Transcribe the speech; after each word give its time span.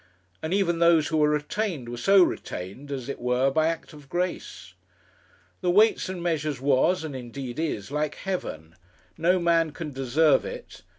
And 0.41 0.51
even 0.51 0.79
those 0.79 1.09
who 1.09 1.17
were 1.17 1.29
retained 1.29 1.87
were 1.87 1.95
so 1.95 2.23
retained, 2.23 2.91
as 2.91 3.07
it 3.07 3.19
were, 3.19 3.51
by 3.51 3.67
an 3.67 3.73
act 3.73 3.93
of 3.93 4.09
grace. 4.09 4.73
The 5.61 5.69
Weights 5.69 6.09
and 6.09 6.23
Measures 6.23 6.59
was, 6.59 7.03
and 7.03 7.15
indeed 7.15 7.59
is, 7.59 7.91
like 7.91 8.15
heaven 8.15 8.75
no 9.15 9.37
man 9.37 9.69
can 9.73 9.91
deserve 9.91 10.43
it. 10.43 10.81